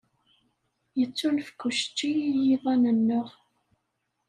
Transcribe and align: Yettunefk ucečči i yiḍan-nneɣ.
Yettunefk 0.99 1.59
ucečči 1.67 2.09
i 2.27 2.29
yiḍan-nneɣ. 2.45 3.29